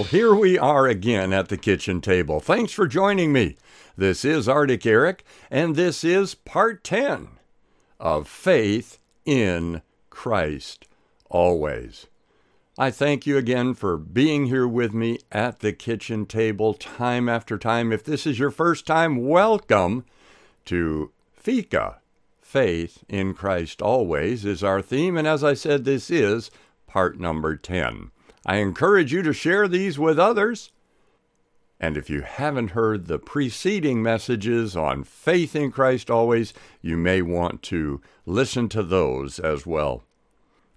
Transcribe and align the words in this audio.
Well, 0.00 0.06
here 0.06 0.34
we 0.34 0.58
are 0.58 0.86
again 0.86 1.34
at 1.34 1.50
the 1.50 1.58
kitchen 1.58 2.00
table. 2.00 2.40
Thanks 2.40 2.72
for 2.72 2.86
joining 2.86 3.34
me. 3.34 3.58
This 3.98 4.24
is 4.24 4.48
Arctic 4.48 4.86
Eric, 4.86 5.24
and 5.50 5.76
this 5.76 6.02
is 6.02 6.34
part 6.34 6.82
10 6.84 7.28
of 7.98 8.26
Faith 8.26 8.98
in 9.26 9.82
Christ 10.08 10.88
Always. 11.28 12.06
I 12.78 12.90
thank 12.90 13.26
you 13.26 13.36
again 13.36 13.74
for 13.74 13.98
being 13.98 14.46
here 14.46 14.66
with 14.66 14.94
me 14.94 15.18
at 15.30 15.58
the 15.58 15.74
kitchen 15.74 16.24
table 16.24 16.72
time 16.72 17.28
after 17.28 17.58
time. 17.58 17.92
If 17.92 18.02
this 18.02 18.26
is 18.26 18.38
your 18.38 18.50
first 18.50 18.86
time, 18.86 19.28
welcome 19.28 20.06
to 20.64 21.12
Fika. 21.34 21.98
Faith 22.40 23.04
in 23.06 23.34
Christ 23.34 23.82
Always 23.82 24.46
is 24.46 24.64
our 24.64 24.80
theme, 24.80 25.18
and 25.18 25.28
as 25.28 25.44
I 25.44 25.52
said, 25.52 25.84
this 25.84 26.10
is 26.10 26.50
part 26.86 27.20
number 27.20 27.54
10. 27.54 28.12
I 28.46 28.56
encourage 28.56 29.12
you 29.12 29.22
to 29.22 29.32
share 29.32 29.68
these 29.68 29.98
with 29.98 30.18
others. 30.18 30.70
And 31.78 31.96
if 31.96 32.10
you 32.10 32.20
haven't 32.22 32.72
heard 32.72 33.06
the 33.06 33.18
preceding 33.18 34.02
messages 34.02 34.76
on 34.76 35.04
faith 35.04 35.56
in 35.56 35.72
Christ 35.72 36.10
always, 36.10 36.52
you 36.82 36.96
may 36.96 37.22
want 37.22 37.62
to 37.64 38.00
listen 38.26 38.68
to 38.70 38.82
those 38.82 39.38
as 39.38 39.66
well. 39.66 40.02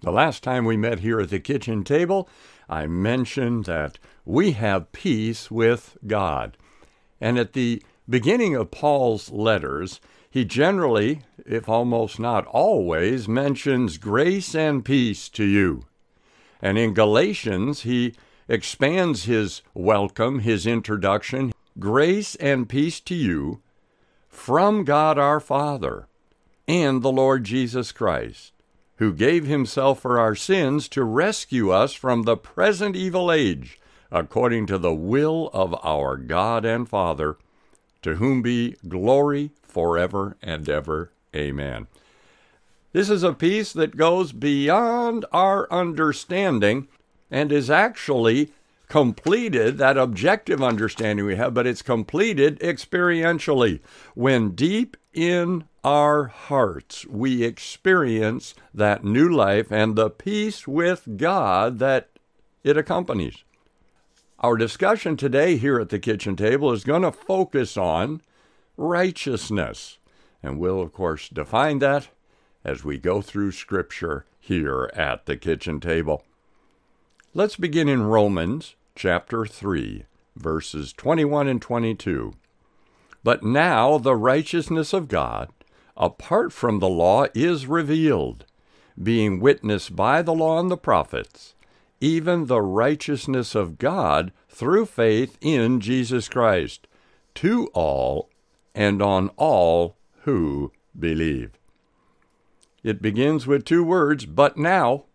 The 0.00 0.12
last 0.12 0.42
time 0.42 0.64
we 0.64 0.76
met 0.76 1.00
here 1.00 1.20
at 1.20 1.30
the 1.30 1.40
kitchen 1.40 1.84
table, 1.84 2.28
I 2.68 2.86
mentioned 2.86 3.64
that 3.64 3.98
we 4.24 4.52
have 4.52 4.92
peace 4.92 5.50
with 5.50 5.96
God. 6.06 6.56
And 7.20 7.38
at 7.38 7.52
the 7.52 7.82
beginning 8.08 8.54
of 8.54 8.70
Paul's 8.70 9.30
letters, 9.30 10.00
he 10.30 10.44
generally, 10.44 11.22
if 11.46 11.68
almost 11.68 12.18
not 12.18 12.46
always, 12.46 13.28
mentions 13.28 13.98
grace 13.98 14.54
and 14.54 14.84
peace 14.84 15.28
to 15.30 15.44
you. 15.44 15.84
And 16.64 16.78
in 16.78 16.94
Galatians, 16.94 17.82
he 17.82 18.14
expands 18.48 19.24
his 19.24 19.60
welcome, 19.74 20.38
his 20.38 20.66
introduction 20.66 21.52
grace 21.78 22.36
and 22.36 22.66
peace 22.66 23.00
to 23.00 23.14
you 23.14 23.60
from 24.28 24.84
God 24.84 25.18
our 25.18 25.40
Father 25.40 26.06
and 26.66 27.02
the 27.02 27.12
Lord 27.12 27.44
Jesus 27.44 27.92
Christ, 27.92 28.54
who 28.96 29.12
gave 29.12 29.44
himself 29.44 30.00
for 30.00 30.18
our 30.18 30.34
sins 30.34 30.88
to 30.88 31.04
rescue 31.04 31.70
us 31.70 31.92
from 31.92 32.22
the 32.22 32.36
present 32.36 32.96
evil 32.96 33.30
age, 33.30 33.78
according 34.10 34.64
to 34.68 34.78
the 34.78 34.94
will 34.94 35.50
of 35.52 35.74
our 35.84 36.16
God 36.16 36.64
and 36.64 36.88
Father, 36.88 37.36
to 38.00 38.14
whom 38.14 38.40
be 38.40 38.76
glory 38.88 39.50
forever 39.62 40.38
and 40.40 40.66
ever. 40.70 41.10
Amen. 41.36 41.88
This 42.94 43.10
is 43.10 43.24
a 43.24 43.32
peace 43.32 43.72
that 43.72 43.96
goes 43.96 44.30
beyond 44.30 45.24
our 45.32 45.66
understanding 45.68 46.86
and 47.28 47.50
is 47.50 47.68
actually 47.68 48.52
completed, 48.88 49.78
that 49.78 49.98
objective 49.98 50.62
understanding 50.62 51.26
we 51.26 51.34
have, 51.34 51.54
but 51.54 51.66
it's 51.66 51.82
completed 51.82 52.60
experientially. 52.60 53.80
When 54.14 54.52
deep 54.52 54.96
in 55.12 55.64
our 55.82 56.26
hearts 56.26 57.04
we 57.06 57.42
experience 57.42 58.54
that 58.72 59.02
new 59.02 59.28
life 59.28 59.72
and 59.72 59.96
the 59.96 60.08
peace 60.08 60.68
with 60.68 61.16
God 61.16 61.80
that 61.80 62.10
it 62.62 62.76
accompanies. 62.76 63.42
Our 64.38 64.56
discussion 64.56 65.16
today 65.16 65.56
here 65.56 65.80
at 65.80 65.88
the 65.88 65.98
kitchen 65.98 66.36
table 66.36 66.70
is 66.70 66.84
going 66.84 67.02
to 67.02 67.10
focus 67.10 67.76
on 67.76 68.20
righteousness. 68.76 69.98
And 70.44 70.60
we'll, 70.60 70.80
of 70.80 70.92
course, 70.92 71.28
define 71.28 71.80
that 71.80 72.06
as 72.64 72.84
we 72.84 72.98
go 72.98 73.20
through 73.20 73.52
Scripture 73.52 74.24
here 74.40 74.90
at 74.94 75.26
the 75.26 75.36
kitchen 75.36 75.80
table. 75.80 76.24
Let's 77.34 77.56
begin 77.56 77.88
in 77.88 78.04
Romans 78.04 78.74
chapter 78.94 79.44
3, 79.44 80.04
verses 80.36 80.92
21 80.92 81.48
and 81.48 81.60
22. 81.60 82.34
But 83.22 83.42
now 83.42 83.98
the 83.98 84.16
righteousness 84.16 84.92
of 84.92 85.08
God, 85.08 85.50
apart 85.96 86.52
from 86.52 86.78
the 86.78 86.88
law, 86.88 87.26
is 87.34 87.66
revealed, 87.66 88.44
being 89.02 89.40
witnessed 89.40 89.96
by 89.96 90.22
the 90.22 90.34
law 90.34 90.60
and 90.60 90.70
the 90.70 90.76
prophets, 90.76 91.54
even 92.00 92.46
the 92.46 92.62
righteousness 92.62 93.54
of 93.54 93.78
God 93.78 94.32
through 94.48 94.86
faith 94.86 95.36
in 95.40 95.80
Jesus 95.80 96.28
Christ, 96.28 96.86
to 97.34 97.66
all 97.74 98.28
and 98.74 99.02
on 99.02 99.30
all 99.36 99.96
who 100.22 100.70
believe. 100.98 101.50
It 102.84 103.00
begins 103.00 103.46
with 103.46 103.64
two 103.64 103.82
words, 103.82 104.26
but 104.26 104.58
now. 104.58 105.06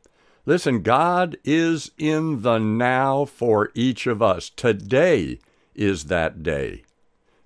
Listen, 0.46 0.82
God 0.82 1.38
is 1.46 1.92
in 2.00 2.42
the 2.42 2.58
now 2.58 3.26
for 3.26 3.70
each 3.76 4.08
of 4.08 4.22
us. 4.22 4.50
Today 4.50 5.40
is 5.76 6.06
that 6.06 6.42
day. 6.42 6.84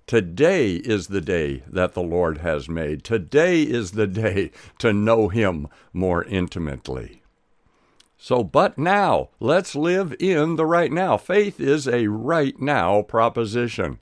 Today 0.06 0.76
is 0.76 1.08
the 1.08 1.20
day 1.20 1.62
that 1.66 1.92
the 1.92 2.02
Lord 2.02 2.38
has 2.38 2.68
made. 2.68 3.04
Today 3.04 3.62
is 3.62 3.92
the 3.92 4.06
day 4.06 4.50
to 4.78 4.94
know 4.94 5.28
Him 5.28 5.68
more 5.92 6.24
intimately. 6.24 7.22
So, 8.16 8.42
but 8.42 8.78
now, 8.78 9.28
let's 9.40 9.74
live 9.74 10.14
in 10.18 10.56
the 10.56 10.64
right 10.64 10.90
now. 10.90 11.18
Faith 11.18 11.60
is 11.60 11.86
a 11.86 12.06
right 12.06 12.58
now 12.58 13.02
proposition. 13.02 13.98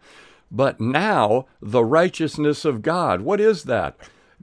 But 0.49 0.81
now, 0.81 1.47
the 1.61 1.85
righteousness 1.85 2.65
of 2.65 2.83
God. 2.83 3.23
What 3.23 3.41
is 3.41 3.65
that? 3.65 3.97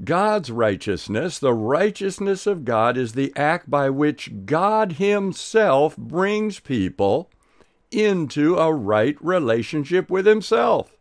God's 0.03 0.49
righteousness, 0.49 1.39
the 1.39 1.53
righteousness 1.53 2.47
of 2.47 2.63
God, 2.63 2.95
is 2.97 3.13
the 3.13 3.33
act 3.35 3.69
by 3.69 3.89
which 3.89 4.45
God 4.45 4.93
Himself 4.93 5.97
brings 5.97 6.59
people 6.59 7.29
into 7.91 8.55
a 8.55 8.73
right 8.73 9.17
relationship 9.19 10.09
with 10.09 10.25
Himself. 10.25 10.95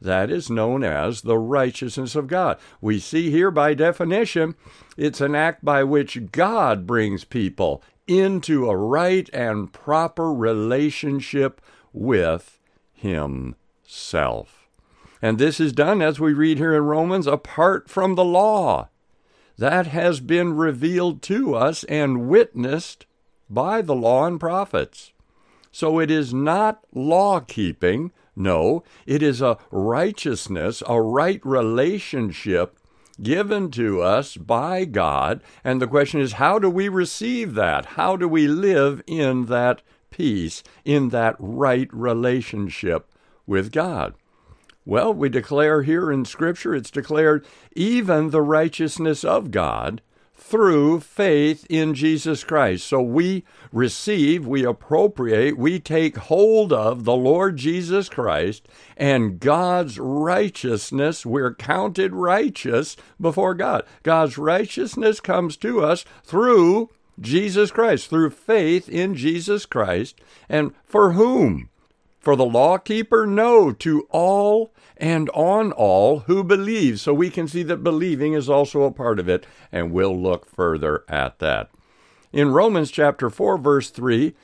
That 0.00 0.30
is 0.30 0.50
known 0.50 0.84
as 0.84 1.22
the 1.22 1.38
righteousness 1.38 2.14
of 2.14 2.26
God. 2.26 2.58
We 2.80 2.98
see 2.98 3.30
here 3.30 3.50
by 3.50 3.72
definition, 3.72 4.54
it's 4.96 5.22
an 5.22 5.34
act 5.34 5.64
by 5.64 5.82
which 5.84 6.30
God 6.30 6.86
brings 6.86 7.24
people 7.24 7.82
into 8.06 8.68
a 8.68 8.76
right 8.76 9.30
and 9.32 9.72
proper 9.72 10.30
relationship 10.30 11.62
with 11.94 12.58
Himself. 12.92 14.63
And 15.24 15.38
this 15.38 15.58
is 15.58 15.72
done, 15.72 16.02
as 16.02 16.20
we 16.20 16.34
read 16.34 16.58
here 16.58 16.74
in 16.74 16.82
Romans, 16.82 17.26
apart 17.26 17.88
from 17.88 18.14
the 18.14 18.24
law. 18.26 18.90
That 19.56 19.86
has 19.86 20.20
been 20.20 20.52
revealed 20.54 21.22
to 21.22 21.54
us 21.54 21.82
and 21.84 22.28
witnessed 22.28 23.06
by 23.48 23.80
the 23.80 23.94
law 23.94 24.26
and 24.26 24.38
prophets. 24.38 25.14
So 25.72 25.98
it 25.98 26.10
is 26.10 26.34
not 26.34 26.84
law 26.92 27.40
keeping. 27.40 28.12
No, 28.36 28.84
it 29.06 29.22
is 29.22 29.40
a 29.40 29.56
righteousness, 29.70 30.82
a 30.86 31.00
right 31.00 31.40
relationship 31.42 32.78
given 33.22 33.70
to 33.70 34.02
us 34.02 34.36
by 34.36 34.84
God. 34.84 35.40
And 35.64 35.80
the 35.80 35.86
question 35.86 36.20
is, 36.20 36.34
how 36.34 36.58
do 36.58 36.68
we 36.68 36.90
receive 36.90 37.54
that? 37.54 37.86
How 37.86 38.18
do 38.18 38.28
we 38.28 38.46
live 38.46 39.02
in 39.06 39.46
that 39.46 39.80
peace, 40.10 40.62
in 40.84 41.08
that 41.08 41.36
right 41.38 41.88
relationship 41.94 43.10
with 43.46 43.72
God? 43.72 44.12
Well, 44.86 45.14
we 45.14 45.28
declare 45.30 45.82
here 45.82 46.12
in 46.12 46.24
Scripture, 46.24 46.74
it's 46.74 46.90
declared 46.90 47.46
even 47.74 48.30
the 48.30 48.42
righteousness 48.42 49.24
of 49.24 49.50
God 49.50 50.02
through 50.36 51.00
faith 51.00 51.66
in 51.70 51.94
Jesus 51.94 52.44
Christ. 52.44 52.86
So 52.86 53.00
we 53.00 53.44
receive, 53.72 54.46
we 54.46 54.62
appropriate, 54.62 55.56
we 55.56 55.80
take 55.80 56.18
hold 56.18 56.70
of 56.70 57.04
the 57.04 57.16
Lord 57.16 57.56
Jesus 57.56 58.10
Christ 58.10 58.68
and 58.96 59.40
God's 59.40 59.98
righteousness. 59.98 61.24
We're 61.24 61.54
counted 61.54 62.12
righteous 62.12 62.94
before 63.18 63.54
God. 63.54 63.84
God's 64.02 64.36
righteousness 64.36 65.18
comes 65.18 65.56
to 65.58 65.82
us 65.82 66.04
through 66.22 66.90
Jesus 67.18 67.70
Christ, 67.70 68.10
through 68.10 68.30
faith 68.30 68.86
in 68.88 69.14
Jesus 69.14 69.64
Christ. 69.64 70.20
And 70.46 70.74
for 70.84 71.12
whom? 71.12 71.70
For 72.24 72.36
the 72.36 72.44
lawkeeper? 72.46 73.26
No, 73.26 73.70
to 73.70 74.08
all 74.08 74.72
and 74.96 75.28
on 75.30 75.72
all 75.72 76.20
who 76.20 76.42
believe. 76.42 76.98
So 76.98 77.12
we 77.12 77.28
can 77.28 77.46
see 77.46 77.62
that 77.64 77.84
believing 77.84 78.32
is 78.32 78.48
also 78.48 78.84
a 78.84 78.90
part 78.90 79.18
of 79.18 79.28
it, 79.28 79.46
and 79.70 79.92
we'll 79.92 80.18
look 80.18 80.46
further 80.46 81.04
at 81.06 81.38
that. 81.40 81.70
In 82.32 82.50
Romans 82.50 82.90
chapter 82.90 83.28
4, 83.28 83.58
verse 83.58 83.90
3, 83.90 84.34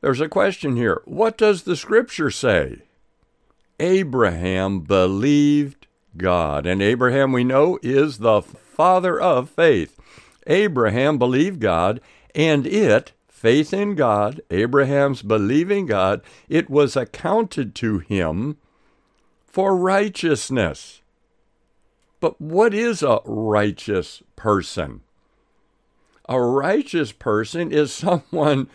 there's 0.00 0.22
a 0.22 0.30
question 0.30 0.76
here. 0.76 1.02
What 1.04 1.36
does 1.36 1.64
the 1.64 1.76
scripture 1.76 2.30
say? 2.30 2.78
Abraham 3.78 4.80
believed 4.80 5.86
God. 6.16 6.64
And 6.64 6.80
Abraham, 6.80 7.32
we 7.32 7.44
know, 7.44 7.78
is 7.82 8.18
the 8.18 8.40
father 8.40 9.20
of 9.20 9.50
faith. 9.50 10.00
Abraham 10.46 11.18
believed 11.18 11.60
God, 11.60 12.00
and 12.34 12.66
it, 12.66 13.12
faith 13.40 13.72
in 13.72 13.94
God, 13.94 14.42
Abraham's 14.50 15.22
believing 15.22 15.86
God, 15.86 16.20
it 16.50 16.68
was 16.68 16.94
accounted 16.94 17.74
to 17.76 17.98
him 18.00 18.58
for 19.46 19.74
righteousness. 19.74 21.00
But 22.20 22.38
what 22.38 22.74
is 22.74 23.02
a 23.02 23.20
righteous 23.24 24.22
person? 24.36 25.00
A 26.28 26.38
righteous 26.38 27.12
person 27.12 27.72
is 27.72 27.90
someone 27.94 28.68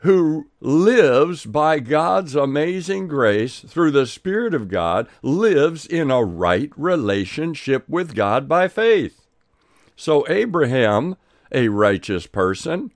who 0.00 0.48
lives 0.60 1.46
by 1.46 1.80
God's 1.80 2.34
amazing 2.34 3.08
grace 3.08 3.60
through 3.60 3.92
the 3.92 4.06
Spirit 4.06 4.52
of 4.52 4.68
God 4.68 5.08
lives 5.22 5.86
in 5.86 6.10
a 6.10 6.22
right 6.22 6.70
relationship 6.76 7.88
with 7.88 8.14
God 8.14 8.46
by 8.46 8.68
faith. 8.68 9.22
So, 9.96 10.26
Abraham, 10.28 11.16
a 11.50 11.68
righteous 11.68 12.26
person 12.26 12.90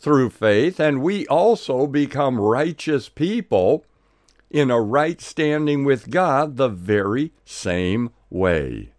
through 0.00 0.30
faith, 0.30 0.80
and 0.80 1.02
we 1.02 1.26
also 1.26 1.86
become 1.86 2.40
righteous 2.40 3.08
people 3.08 3.84
in 4.50 4.70
a 4.70 4.80
right 4.80 5.20
standing 5.20 5.84
with 5.84 6.10
God 6.10 6.56
the 6.56 6.68
very 6.68 7.32
same 7.44 8.10
way. 8.30 8.92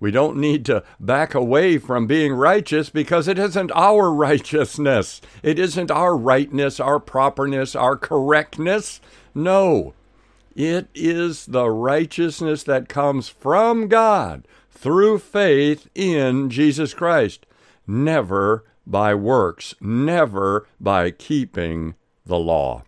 We 0.00 0.10
don't 0.10 0.38
need 0.38 0.64
to 0.66 0.82
back 0.98 1.32
away 1.32 1.78
from 1.78 2.08
being 2.08 2.32
righteous 2.32 2.90
because 2.90 3.28
it 3.28 3.38
isn't 3.38 3.70
our 3.72 4.12
righteousness. 4.12 5.20
It 5.44 5.60
isn't 5.60 5.92
our 5.92 6.16
rightness, 6.16 6.80
our 6.80 6.98
properness, 6.98 7.76
our 7.76 7.96
correctness. 7.96 9.00
No, 9.32 9.94
it 10.56 10.88
is 10.92 11.46
the 11.46 11.70
righteousness 11.70 12.64
that 12.64 12.88
comes 12.88 13.28
from 13.28 13.86
God 13.86 14.48
through 14.72 15.20
faith 15.20 15.88
in 15.94 16.50
Jesus 16.50 16.94
Christ, 16.94 17.46
never 17.86 18.64
by 18.86 19.14
works, 19.14 19.74
never 19.80 20.66
by 20.80 21.10
keeping 21.10 21.94
the 22.26 22.38
law. 22.38 22.84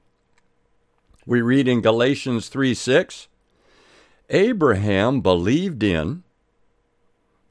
We 1.26 1.40
read 1.40 1.68
in 1.68 1.80
Galatians 1.80 2.48
3 2.48 2.74
6 2.74 3.28
Abraham 4.30 5.20
believed 5.20 5.82
in, 5.82 6.22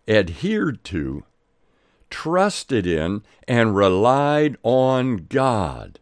adhered 0.07 0.84
to, 0.86 1.24
trusted 2.10 2.86
in, 2.86 3.24
and 3.48 3.75
relied 3.75 4.57
on 4.63 5.28
God. 5.30 6.00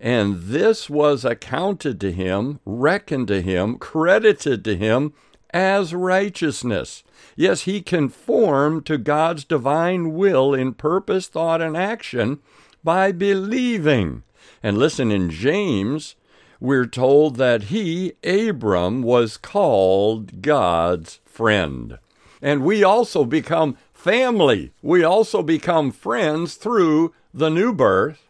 And 0.00 0.42
this 0.42 0.90
was 0.90 1.24
accounted 1.24 2.00
to 2.00 2.10
him, 2.10 2.58
reckoned 2.64 3.28
to 3.28 3.40
him, 3.40 3.78
credited 3.78 4.64
to 4.64 4.76
him 4.76 5.12
as 5.52 5.94
righteousness. 5.94 7.02
Yes, 7.36 7.62
he 7.62 7.80
conformed 7.80 8.86
to 8.86 8.98
God's 8.98 9.44
divine 9.44 10.12
will 10.12 10.54
in 10.54 10.74
purpose, 10.74 11.28
thought, 11.28 11.62
and 11.62 11.76
action 11.76 12.40
by 12.84 13.12
believing. 13.12 14.22
And 14.62 14.78
listen, 14.78 15.10
in 15.10 15.30
James, 15.30 16.16
we're 16.60 16.86
told 16.86 17.36
that 17.36 17.64
he, 17.64 18.12
Abram, 18.24 19.02
was 19.02 19.36
called 19.36 20.42
God's 20.42 21.20
friend. 21.24 21.98
And 22.40 22.64
we 22.64 22.84
also 22.84 23.24
become 23.24 23.76
family. 23.92 24.72
We 24.82 25.04
also 25.04 25.42
become 25.42 25.90
friends 25.92 26.54
through 26.54 27.14
the 27.32 27.50
new 27.50 27.72
birth, 27.72 28.28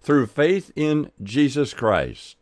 through 0.00 0.26
faith 0.26 0.70
in 0.76 1.10
Jesus 1.22 1.74
Christ. 1.74 2.37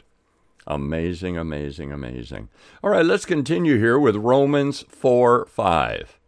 Amazing, 0.66 1.38
amazing, 1.38 1.92
amazing. 1.92 2.48
All 2.82 2.90
right, 2.90 3.06
let's 3.06 3.24
continue 3.24 3.78
here 3.78 3.98
with 3.98 4.16
Romans 4.16 4.84
4 4.88 5.46
5. 5.46 6.18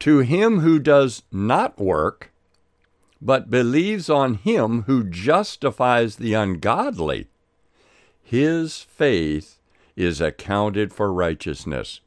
To 0.00 0.18
him 0.18 0.60
who 0.60 0.78
does 0.78 1.22
not 1.30 1.78
work, 1.78 2.32
but 3.22 3.50
believes 3.50 4.10
on 4.10 4.34
him 4.34 4.82
who 4.82 5.04
justifies 5.04 6.16
the 6.16 6.34
ungodly, 6.34 7.28
his 8.22 8.80
faith 8.80 9.60
is 9.94 10.20
accounted 10.20 10.92
for 10.92 11.12
righteousness. 11.12 12.00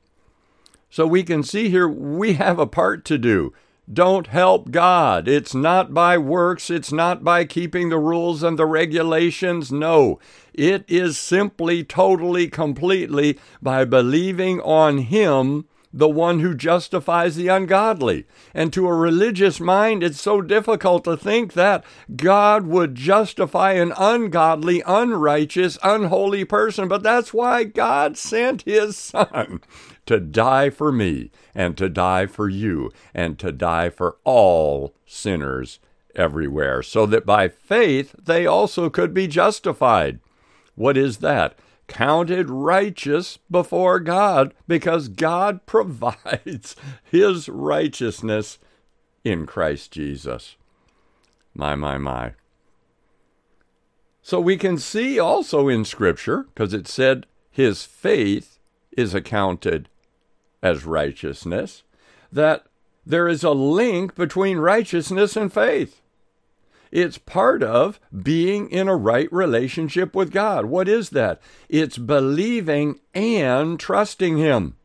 So 0.90 1.08
we 1.08 1.24
can 1.24 1.44
see 1.44 1.70
here 1.70 1.88
we 1.88 2.34
have 2.34 2.60
a 2.60 2.68
part 2.68 3.06
to 3.06 3.18
do. 3.18 3.54
Don't 3.92 4.28
help 4.28 4.70
God. 4.70 5.30
It's 5.30 5.56
not 5.56 5.94
by 5.94 6.18
works. 6.18 6.70
It's 6.70 6.92
not 6.92 7.24
by 7.24 7.46
keeping 7.46 7.88
the 7.88 7.98
rules 7.98 8.44
and 8.44 8.60
the 8.60 8.66
regulations. 8.66 9.72
No, 9.72 10.20
it 10.54 10.84
is 10.90 11.18
simply, 11.18 11.86
totally, 11.86 12.50
completely 12.50 13.40
by 13.62 13.86
believing 13.86 14.60
on 14.60 14.98
Him, 14.98 15.66
the 15.94 16.10
one 16.10 16.40
who 16.40 16.54
justifies 16.54 17.36
the 17.36 17.48
ungodly. 17.48 18.26
And 18.54 18.72
to 18.74 18.88
a 18.88 18.94
religious 18.94 19.60
mind, 19.60 20.04
it's 20.04 20.22
so 20.22 20.42
difficult 20.42 21.04
to 21.06 21.18
think 21.18 21.54
that 21.54 21.84
God 22.16 22.68
would 22.68 22.96
justify 22.96 23.74
an 23.74 23.94
ungodly, 23.98 24.84
unrighteous, 24.86 25.78
unholy 25.84 26.46
person. 26.46 26.88
But 26.88 27.04
that's 27.04 27.34
why 27.34 27.64
God 27.64 28.18
sent 28.18 28.64
His 28.64 28.98
Son 28.98 29.62
to 30.06 30.20
die 30.20 30.70
for 30.70 30.92
me 30.92 31.32
and 31.56 31.78
to 31.78 31.90
die 31.90 32.26
for 32.26 32.48
you 32.50 32.92
and 33.14 33.40
to 33.40 33.52
die 33.52 33.90
for 33.90 34.18
all 34.24 34.94
sinners 35.06 35.80
everywhere, 36.16 36.82
so 36.82 37.06
that 37.06 37.26
by 37.26 37.48
faith 37.48 38.16
they 38.22 38.46
also 38.46 38.90
could 38.90 39.14
be 39.14 39.28
justified. 39.28 40.20
What 40.76 40.98
is 40.98 41.18
that? 41.18 41.58
Counted 41.88 42.50
righteous 42.50 43.38
before 43.50 44.00
God 44.00 44.54
because 44.68 45.08
God 45.08 45.66
provides 45.66 46.76
his 47.04 47.50
righteousness 47.50 48.60
in 49.24 49.46
Christ 49.46 49.92
Jesus. 49.92 50.58
My, 51.54 51.76
my, 51.76 51.98
my. 51.98 52.34
So 54.22 54.40
we 54.42 54.58
can 54.58 54.78
see 54.78 55.20
also 55.20 55.70
in 55.70 55.86
Scripture, 55.86 56.48
because 56.54 56.74
it 56.74 56.88
said 56.88 57.26
his 57.50 57.84
faith 57.84 58.60
is 58.92 59.14
accounted 59.14 59.88
as 60.62 60.86
righteousness, 60.86 61.84
that 62.32 62.66
there 63.06 63.30
is 63.30 63.44
a 63.44 63.52
link 63.52 64.16
between 64.16 64.58
righteousness 64.58 65.38
and 65.38 65.54
faith. 65.54 66.02
It's 66.92 67.18
part 67.18 67.64
of 67.64 68.00
being 68.24 68.70
in 68.70 68.88
a 68.88 68.96
right 68.96 69.32
relationship 69.32 70.16
with 70.16 70.32
God. 70.32 70.66
What 70.66 70.88
is 70.88 71.10
that? 71.12 71.42
It's 71.70 71.98
believing 71.98 73.00
and 73.14 73.80
trusting 73.80 74.38
Him. 74.38 74.76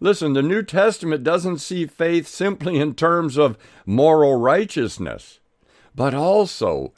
Listen, 0.00 0.32
the 0.32 0.42
New 0.42 0.62
Testament 0.62 1.24
doesn't 1.24 1.58
see 1.58 1.86
faith 1.86 2.28
simply 2.28 2.78
in 2.78 2.94
terms 2.94 3.36
of 3.36 3.58
moral 3.84 4.36
righteousness, 4.36 5.40
but 5.94 6.14
also 6.14 6.92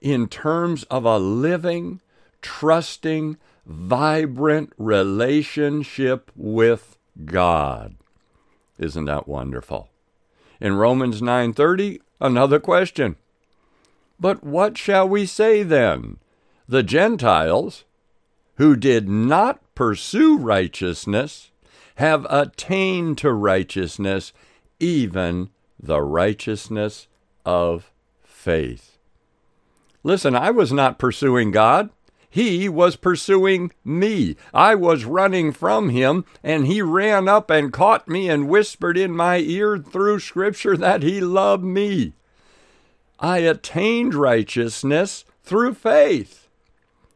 in 0.00 0.28
terms 0.28 0.84
of 0.84 1.04
a 1.04 1.18
living, 1.18 2.00
trusting, 2.42 3.38
vibrant 3.66 4.72
relationship 4.78 6.30
with 6.36 6.96
God. 7.24 7.96
Isn't 8.78 9.06
that 9.06 9.26
wonderful? 9.26 9.88
In 10.60 10.76
Romans 10.76 11.20
9:30, 11.20 12.00
another 12.20 12.60
question. 12.60 13.16
But 14.18 14.44
what 14.44 14.78
shall 14.78 15.08
we 15.08 15.26
say 15.26 15.62
then? 15.62 16.18
The 16.68 16.82
Gentiles 16.82 17.84
who 18.56 18.76
did 18.76 19.08
not 19.08 19.60
pursue 19.74 20.38
righteousness 20.38 21.50
have 21.96 22.26
attained 22.30 23.18
to 23.18 23.32
righteousness, 23.32 24.32
even 24.80 25.50
the 25.78 26.00
righteousness 26.00 27.08
of 27.44 27.90
faith. 28.22 28.98
Listen, 30.02 30.34
I 30.34 30.50
was 30.50 30.72
not 30.72 30.98
pursuing 30.98 31.50
God. 31.50 31.90
He 32.28 32.68
was 32.68 32.96
pursuing 32.96 33.70
me. 33.84 34.36
I 34.52 34.74
was 34.74 35.04
running 35.04 35.52
from 35.52 35.90
him, 35.90 36.24
and 36.42 36.66
he 36.66 36.82
ran 36.82 37.28
up 37.28 37.48
and 37.48 37.72
caught 37.72 38.08
me 38.08 38.28
and 38.28 38.48
whispered 38.48 38.98
in 38.98 39.12
my 39.12 39.38
ear 39.38 39.78
through 39.78 40.18
Scripture 40.18 40.76
that 40.76 41.02
he 41.02 41.20
loved 41.20 41.64
me. 41.64 42.12
I 43.18 43.38
attained 43.38 44.14
righteousness 44.14 45.24
through 45.42 45.74
faith. 45.74 46.48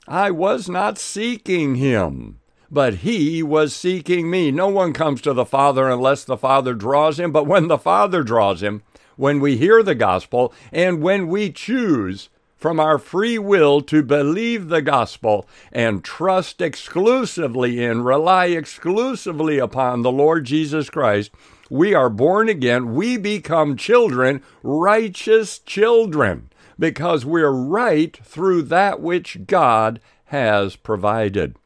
I 0.06 0.30
was 0.30 0.68
not 0.68 0.98
seeking 0.98 1.74
him, 1.74 2.38
but 2.70 2.96
he 2.96 3.42
was 3.42 3.74
seeking 3.74 4.30
me. 4.30 4.50
No 4.50 4.68
one 4.68 4.92
comes 4.92 5.20
to 5.22 5.32
the 5.32 5.44
Father 5.44 5.88
unless 5.88 6.24
the 6.24 6.36
Father 6.36 6.74
draws 6.74 7.18
him, 7.18 7.32
but 7.32 7.46
when 7.46 7.68
the 7.68 7.78
Father 7.78 8.22
draws 8.22 8.62
him, 8.62 8.82
when 9.16 9.40
we 9.40 9.56
hear 9.56 9.82
the 9.82 9.94
gospel, 9.94 10.54
and 10.72 11.02
when 11.02 11.26
we 11.26 11.50
choose 11.50 12.28
from 12.56 12.80
our 12.80 12.98
free 12.98 13.38
will 13.38 13.80
to 13.80 14.02
believe 14.02 14.68
the 14.68 14.82
gospel 14.82 15.46
and 15.72 16.04
trust 16.04 16.60
exclusively 16.60 17.82
in, 17.82 18.02
rely 18.02 18.46
exclusively 18.46 19.58
upon 19.58 20.02
the 20.02 20.10
Lord 20.10 20.44
Jesus 20.44 20.90
Christ, 20.90 21.30
we 21.70 21.94
are 21.94 22.10
born 22.10 22.48
again. 22.48 22.94
We 22.94 23.16
become 23.16 23.76
children, 23.76 24.42
righteous 24.62 25.58
children, 25.58 26.50
because 26.78 27.24
we're 27.24 27.50
right 27.50 28.16
through 28.24 28.62
that 28.62 29.00
which 29.00 29.46
God 29.46 30.00
has 30.26 30.76
provided. 30.76 31.56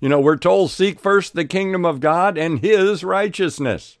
You 0.00 0.08
know, 0.08 0.20
we're 0.20 0.36
told 0.36 0.70
seek 0.70 1.00
first 1.00 1.34
the 1.34 1.44
kingdom 1.44 1.84
of 1.84 2.00
God 2.00 2.38
and 2.38 2.60
his 2.60 3.02
righteousness. 3.02 3.98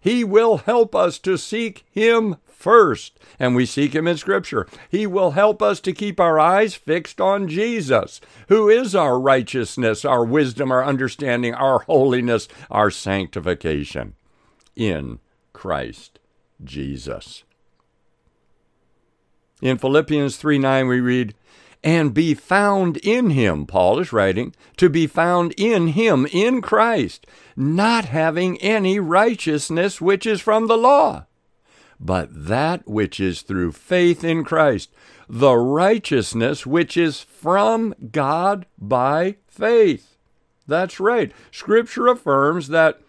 He 0.00 0.24
will 0.24 0.58
help 0.58 0.94
us 0.94 1.18
to 1.20 1.36
seek 1.36 1.84
him 1.92 2.36
first, 2.46 3.18
and 3.40 3.56
we 3.56 3.66
seek 3.66 3.92
Him 3.92 4.06
in 4.06 4.16
Scripture. 4.16 4.68
He 4.88 5.04
will 5.04 5.32
help 5.32 5.60
us 5.60 5.80
to 5.80 5.92
keep 5.92 6.20
our 6.20 6.38
eyes 6.38 6.74
fixed 6.74 7.20
on 7.20 7.48
Jesus, 7.48 8.20
who 8.48 8.68
is 8.68 8.94
our 8.94 9.18
righteousness, 9.18 10.04
our 10.04 10.24
wisdom, 10.24 10.70
our 10.70 10.84
understanding, 10.84 11.54
our 11.54 11.80
holiness, 11.80 12.46
our 12.70 12.88
sanctification 12.88 14.14
in 14.76 15.18
Christ 15.52 16.18
Jesus. 16.62 17.44
In 19.60 19.78
Philippians 19.78 20.36
3 20.36 20.58
9, 20.58 20.88
we 20.88 21.00
read, 21.00 21.34
and 21.84 22.14
be 22.14 22.34
found 22.34 22.96
in 22.98 23.30
him, 23.30 23.66
Paul 23.66 23.98
is 23.98 24.12
writing, 24.12 24.54
to 24.76 24.88
be 24.88 25.06
found 25.06 25.52
in 25.56 25.88
him, 25.88 26.26
in 26.32 26.62
Christ, 26.62 27.26
not 27.56 28.06
having 28.06 28.60
any 28.60 29.00
righteousness 29.00 30.00
which 30.00 30.26
is 30.26 30.40
from 30.40 30.68
the 30.68 30.76
law, 30.76 31.26
but 31.98 32.28
that 32.30 32.88
which 32.88 33.18
is 33.18 33.42
through 33.42 33.72
faith 33.72 34.22
in 34.22 34.44
Christ, 34.44 34.90
the 35.28 35.56
righteousness 35.56 36.66
which 36.66 36.96
is 36.96 37.20
from 37.20 37.94
God 38.12 38.66
by 38.78 39.36
faith. 39.48 40.16
That's 40.66 41.00
right. 41.00 41.32
Scripture 41.50 42.06
affirms 42.06 42.68
that 42.68 43.00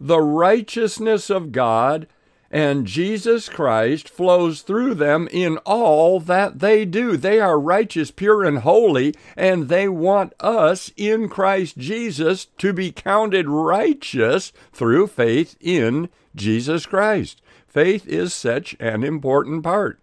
the 0.00 0.20
righteousness 0.20 1.30
of 1.30 1.52
God 1.52 2.06
and 2.54 2.86
Jesus 2.86 3.48
Christ 3.48 4.08
flows 4.08 4.62
through 4.62 4.94
them 4.94 5.28
in 5.32 5.56
all 5.66 6.20
that 6.20 6.60
they 6.60 6.84
do. 6.84 7.16
They 7.16 7.40
are 7.40 7.58
righteous, 7.58 8.12
pure, 8.12 8.44
and 8.44 8.58
holy, 8.58 9.12
and 9.36 9.68
they 9.68 9.88
want 9.88 10.34
us 10.38 10.92
in 10.96 11.28
Christ 11.28 11.76
Jesus 11.76 12.44
to 12.58 12.72
be 12.72 12.92
counted 12.92 13.48
righteous 13.48 14.52
through 14.72 15.08
faith 15.08 15.56
in 15.60 16.08
Jesus 16.36 16.86
Christ. 16.86 17.42
Faith 17.66 18.06
is 18.06 18.32
such 18.32 18.76
an 18.78 19.02
important 19.02 19.64
part. 19.64 19.98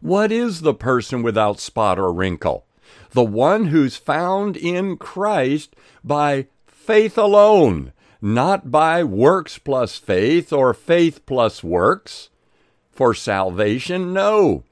What 0.00 0.32
is 0.32 0.62
the 0.62 0.74
person 0.74 1.22
without 1.22 1.60
spot 1.60 2.00
or 2.00 2.12
wrinkle? 2.12 2.66
The 3.12 3.22
one 3.24 3.66
who's 3.66 3.96
found 3.96 4.56
in 4.56 4.96
Christ 4.96 5.76
by 6.02 6.48
faith 6.66 7.16
alone 7.16 7.92
not 8.24 8.70
by 8.70 9.04
works 9.04 9.58
plus 9.58 9.98
faith 9.98 10.50
or 10.50 10.72
faith 10.72 11.26
plus 11.26 11.62
works 11.62 12.30
for 12.90 13.12
salvation. 13.12 14.14
No. 14.14 14.64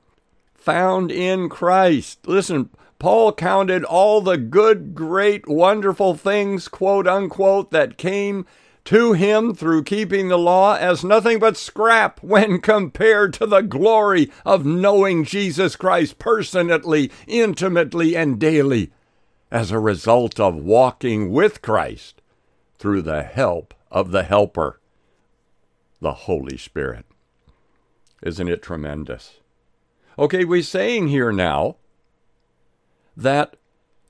Found 0.54 1.12
in 1.12 1.50
Christ. 1.50 2.26
Listen, 2.26 2.70
Paul 2.98 3.34
counted 3.34 3.84
all 3.84 4.22
the 4.22 4.38
good, 4.38 4.94
great, 4.94 5.46
wonderful 5.46 6.14
things, 6.14 6.66
quote 6.66 7.06
unquote, 7.06 7.70
that 7.72 7.98
came 7.98 8.46
to 8.86 9.12
him 9.12 9.54
through 9.54 9.84
keeping 9.84 10.28
the 10.28 10.38
law 10.38 10.74
as 10.76 11.04
nothing 11.04 11.38
but 11.38 11.58
scrap 11.58 12.22
when 12.22 12.58
compared 12.58 13.34
to 13.34 13.44
the 13.44 13.60
glory 13.60 14.32
of 14.46 14.64
knowing 14.64 15.24
Jesus 15.24 15.76
Christ 15.76 16.18
personally, 16.18 17.10
intimately, 17.26 18.16
and 18.16 18.40
daily 18.40 18.92
as 19.50 19.70
a 19.70 19.78
result 19.78 20.40
of 20.40 20.56
walking 20.56 21.30
with 21.30 21.60
Christ 21.60 22.21
through 22.82 23.00
the 23.00 23.22
help 23.22 23.74
of 23.92 24.10
the 24.10 24.24
Helper, 24.24 24.80
the 26.00 26.12
Holy 26.12 26.56
Spirit. 26.56 27.04
Isn't 28.24 28.48
it 28.48 28.60
tremendous? 28.60 29.34
Okay, 30.18 30.44
we're 30.44 30.64
saying 30.64 31.06
here 31.06 31.30
now 31.30 31.76
that 33.16 33.54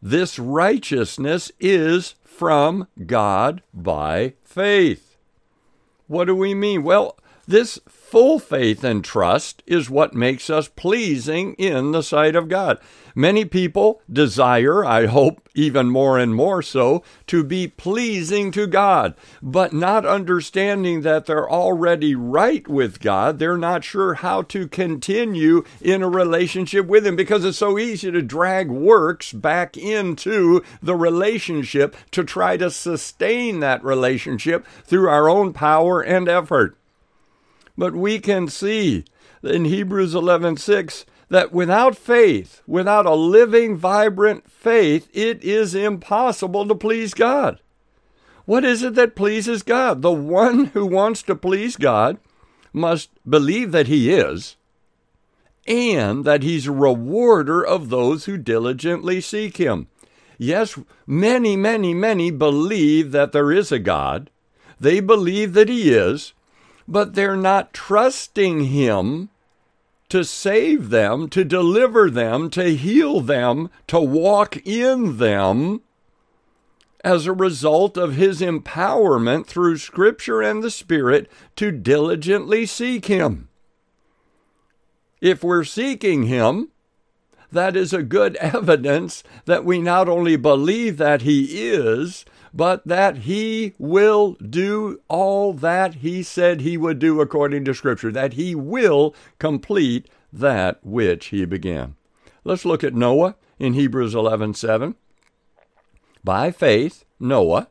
this 0.00 0.38
righteousness 0.38 1.52
is 1.61 2.14
from 2.25 2.88
God 3.05 3.61
by 3.75 4.33
faith. 4.43 5.19
What 6.07 6.25
do 6.25 6.35
we 6.35 6.55
mean? 6.55 6.83
Well, 6.83 7.19
this 7.53 7.79
full 7.87 8.39
faith 8.39 8.83
and 8.83 9.05
trust 9.05 9.63
is 9.67 9.91
what 9.91 10.15
makes 10.15 10.49
us 10.49 10.69
pleasing 10.69 11.53
in 11.55 11.93
the 11.93 12.03
sight 12.03 12.35
of 12.35 12.49
God. 12.49 12.79
Many 13.15 13.45
people 13.45 14.01
desire, 14.11 14.83
I 14.83 15.05
hope 15.05 15.51
even 15.55 15.91
more 15.91 16.19
and 16.19 16.35
more 16.35 16.63
so, 16.63 17.03
to 17.27 17.45
be 17.45 17.69
pleasing 17.69 18.53
to 18.53 18.67
God, 18.67 19.15
but 19.43 19.75
not 19.75 20.07
understanding 20.07 21.03
that 21.03 21.27
they're 21.27 21.51
already 21.51 22.15
right 22.15 22.67
with 22.67 23.01
God. 23.01 23.39
They're 23.39 23.59
not 23.59 23.85
sure 23.85 24.15
how 24.15 24.41
to 24.45 24.67
continue 24.67 25.63
in 25.83 26.03
a 26.03 26.09
relationship 26.09 26.87
with 26.87 27.07
Him 27.07 27.17
because 27.17 27.45
it's 27.45 27.59
so 27.59 27.79
easy 27.79 28.11
to 28.11 28.23
drag 28.23 28.71
works 28.71 29.31
back 29.31 29.77
into 29.77 30.63
the 30.83 30.97
relationship 30.97 31.95
to 32.13 32.25
try 32.25 32.57
to 32.57 32.71
sustain 32.71 33.61
that 33.61 33.85
relationship 33.85 34.67
through 34.85 35.11
our 35.11 35.29
own 35.29 35.53
power 35.53 36.01
and 36.01 36.31
effort. 36.31 36.79
But 37.76 37.95
we 37.95 38.19
can 38.19 38.49
see 38.49 39.05
in 39.43 39.64
Hebrews 39.64 40.14
11:6 40.14 41.05
that 41.29 41.52
without 41.52 41.97
faith, 41.97 42.62
without 42.67 43.07
a 43.07 43.14
living, 43.14 43.76
vibrant 43.76 44.50
faith, 44.50 45.09
it 45.12 45.43
is 45.43 45.75
impossible 45.75 46.69
to 46.69 46.75
please 46.75 47.14
God. 47.14 47.59
What 48.45 48.64
is 48.64 48.83
it 48.83 48.95
that 48.97 49.17
pleases 49.17 49.62
God? 49.62 50.02
The 50.02 50.12
one 50.12 50.67
who 50.67 50.85
wants 50.85 51.23
to 51.23 51.35
please 51.35 51.76
God 51.76 52.19
must 52.73 53.11
believe 53.29 53.73
that 53.73 53.87
He 53.87 54.11
is, 54.11 54.57
and 55.67 56.25
that 56.25 56.43
He's 56.43 56.67
a 56.67 56.73
rewarder 56.73 57.64
of 57.64 57.88
those 57.88 58.25
who 58.25 58.37
diligently 58.37 59.21
seek 59.21 59.59
Him. 59.59 59.87
Yes, 60.38 60.79
many, 61.07 61.57
many, 61.57 61.95
many 61.95 62.31
believe 62.31 63.12
that 63.12 63.33
there 63.33 63.52
is 63.52 63.71
a 63.71 63.79
God. 63.79 64.29
They 64.81 65.00
believe 65.00 65.55
that 65.55 65.69
He 65.69 65.91
is, 65.91 66.33
but 66.87 67.15
they're 67.15 67.37
not 67.37 67.73
trusting 67.73 68.65
Him 68.65 69.31
to 70.09 70.25
save 70.25 70.91
them, 70.91 71.29
to 71.31 71.43
deliver 71.43 72.11
them, 72.11 72.51
to 72.51 72.75
heal 72.77 73.23
them, 73.23 73.71
to 73.87 73.99
walk 73.99 74.59
in 74.67 75.17
them 75.17 75.81
as 77.03 77.27
a 77.27 77.33
result 77.33 77.97
of 77.97 78.15
his 78.15 78.41
empowerment 78.41 79.47
through 79.47 79.79
Scripture 79.79 80.41
and 80.41 80.62
the 80.62 80.71
Spirit 80.71 81.31
to 81.57 81.73
diligently 81.73 82.67
seek 82.67 83.07
him. 83.07 83.49
If 85.21 85.43
we're 85.43 85.65
seeking 85.65 86.25
him, 86.25 86.69
that 87.51 87.77
is 87.77 87.93
a 87.93 88.03
good 88.03 88.37
evidence 88.41 89.23
that 89.47 89.65
we 89.65 89.81
not 89.81 90.09
only 90.09 90.37
believe 90.37 90.97
that 90.99 91.23
he 91.23 91.69
is, 91.71 92.25
but 92.55 92.87
that 92.87 93.19
he 93.19 93.75
will 93.79 94.35
do 94.35 95.01
all 95.09 95.53
that 95.53 95.97
he 95.97 96.23
said 96.23 96.61
he 96.61 96.77
would 96.77 96.99
do 96.99 97.21
according 97.21 97.65
to 97.65 97.75
Scripture, 97.75 98.13
that 98.13 98.35
he 98.35 98.55
will 98.55 99.15
complete 99.39 100.09
that 100.33 100.79
which 100.83 101.27
he 101.27 101.45
began. 101.45 101.95
Let's 102.45 102.65
look 102.65 102.83
at 102.83 102.95
Noah 102.95 103.37
in 103.59 103.75
Hebrews 103.75 104.15
11:7. 104.15 104.95
By 106.25 106.51
faith, 106.51 107.05
Noah, 107.19 107.69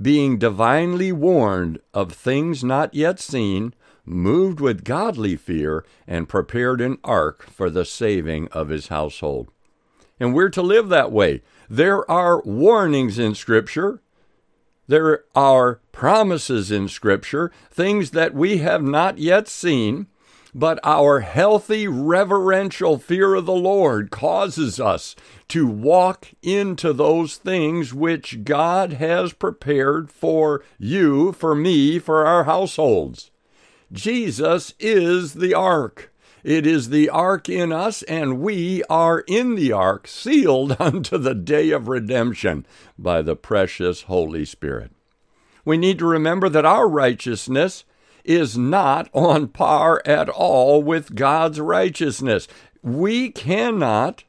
being 0.00 0.38
divinely 0.38 1.12
warned 1.12 1.80
of 1.92 2.12
things 2.12 2.64
not 2.64 2.94
yet 2.94 3.20
seen, 3.20 3.74
moved 4.04 4.60
with 4.60 4.84
godly 4.84 5.36
fear 5.36 5.84
and 6.06 6.28
prepared 6.28 6.80
an 6.80 6.98
ark 7.04 7.44
for 7.44 7.70
the 7.70 7.84
saving 7.84 8.48
of 8.48 8.68
his 8.68 8.88
household. 8.88 9.48
And 10.24 10.32
we're 10.32 10.48
to 10.48 10.62
live 10.62 10.88
that 10.88 11.12
way. 11.12 11.42
There 11.68 12.10
are 12.10 12.40
warnings 12.46 13.18
in 13.18 13.34
Scripture. 13.34 14.00
There 14.88 15.24
are 15.34 15.80
promises 15.92 16.70
in 16.70 16.88
Scripture, 16.88 17.52
things 17.70 18.12
that 18.12 18.32
we 18.32 18.56
have 18.58 18.82
not 18.82 19.18
yet 19.18 19.48
seen, 19.48 20.06
but 20.54 20.80
our 20.82 21.20
healthy, 21.20 21.86
reverential 21.86 22.96
fear 22.96 23.34
of 23.34 23.44
the 23.44 23.52
Lord 23.52 24.10
causes 24.10 24.80
us 24.80 25.14
to 25.48 25.66
walk 25.66 26.28
into 26.42 26.94
those 26.94 27.36
things 27.36 27.92
which 27.92 28.44
God 28.44 28.94
has 28.94 29.34
prepared 29.34 30.10
for 30.10 30.64
you, 30.78 31.32
for 31.32 31.54
me, 31.54 31.98
for 31.98 32.24
our 32.24 32.44
households. 32.44 33.30
Jesus 33.92 34.72
is 34.80 35.34
the 35.34 35.52
ark. 35.52 36.10
It 36.44 36.66
is 36.66 36.90
the 36.90 37.08
ark 37.08 37.48
in 37.48 37.72
us, 37.72 38.02
and 38.02 38.38
we 38.38 38.82
are 38.90 39.20
in 39.20 39.54
the 39.54 39.72
ark, 39.72 40.06
sealed 40.06 40.76
unto 40.78 41.16
the 41.16 41.34
day 41.34 41.70
of 41.70 41.88
redemption 41.88 42.66
by 42.98 43.22
the 43.22 43.34
precious 43.34 44.02
Holy 44.02 44.44
Spirit. 44.44 44.92
We 45.64 45.78
need 45.78 45.98
to 46.00 46.06
remember 46.06 46.50
that 46.50 46.66
our 46.66 46.86
righteousness 46.86 47.84
is 48.24 48.58
not 48.58 49.08
on 49.14 49.48
par 49.48 50.02
at 50.04 50.28
all 50.28 50.82
with 50.82 51.14
God's 51.14 51.60
righteousness. 51.60 52.46
We 52.82 53.30
cannot, 53.30 54.24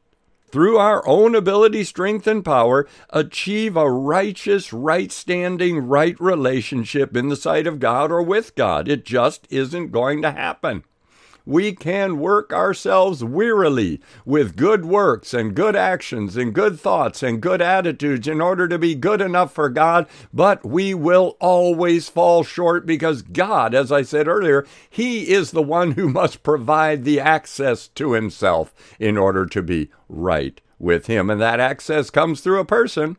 through 0.51 0.77
our 0.77 1.05
own 1.05 1.36
ability, 1.36 1.84
strength, 1.84 2.27
and 2.27 2.45
power, 2.45 2.88
achieve 3.10 3.75
a 3.75 3.91
righteous, 3.91 4.72
right 4.72 5.12
standing, 5.12 5.79
right 5.79 6.17
relationship 6.22 7.17
in 7.17 7.27
the 7.27 7.36
sight 7.36 7.67
of 7.67 7.81
God 7.81 8.10
or 8.10 8.22
with 8.22 8.55
God. 8.55 8.88
It 8.88 9.03
just 9.03 9.48
isn't 9.50 9.91
going 9.91 10.22
to 10.22 10.31
happen 10.31 10.86
we 11.45 11.73
can 11.73 12.19
work 12.19 12.51
ourselves 12.51 13.23
wearily 13.23 14.01
with 14.25 14.55
good 14.55 14.85
works 14.85 15.33
and 15.33 15.55
good 15.55 15.75
actions 15.75 16.35
and 16.35 16.53
good 16.53 16.79
thoughts 16.79 17.21
and 17.21 17.41
good 17.41 17.61
attitudes 17.61 18.27
in 18.27 18.41
order 18.41 18.67
to 18.67 18.77
be 18.77 18.95
good 18.95 19.21
enough 19.21 19.53
for 19.53 19.69
God, 19.69 20.07
but 20.33 20.65
we 20.65 20.93
will 20.93 21.37
always 21.39 22.09
fall 22.09 22.43
short 22.43 22.85
because 22.85 23.21
God, 23.21 23.73
as 23.73 23.91
I 23.91 24.01
said 24.01 24.27
earlier, 24.27 24.65
He 24.89 25.31
is 25.31 25.51
the 25.51 25.61
one 25.61 25.91
who 25.91 26.09
must 26.09 26.43
provide 26.43 27.03
the 27.03 27.19
access 27.19 27.87
to 27.89 28.13
Himself 28.13 28.73
in 28.99 29.17
order 29.17 29.45
to 29.45 29.61
be 29.61 29.89
right 30.09 30.59
with 30.79 31.07
Him. 31.07 31.29
And 31.29 31.39
that 31.41 31.59
access 31.59 32.09
comes 32.09 32.41
through 32.41 32.59
a 32.59 32.65
person, 32.65 33.17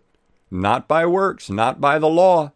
not 0.50 0.88
by 0.88 1.06
works, 1.06 1.48
not 1.50 1.80
by 1.80 1.98
the 1.98 2.08
law, 2.08 2.52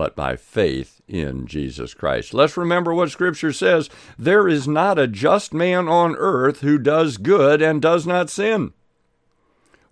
but 0.00 0.16
by 0.16 0.34
faith 0.34 1.02
in 1.06 1.46
Jesus 1.46 1.92
Christ. 1.92 2.32
Let's 2.32 2.56
remember 2.56 2.94
what 2.94 3.10
Scripture 3.10 3.52
says 3.52 3.90
there 4.18 4.48
is 4.48 4.66
not 4.66 4.98
a 4.98 5.06
just 5.06 5.52
man 5.52 5.88
on 5.88 6.16
earth 6.16 6.62
who 6.62 6.78
does 6.78 7.18
good 7.18 7.60
and 7.60 7.82
does 7.82 8.06
not 8.06 8.30
sin. 8.30 8.72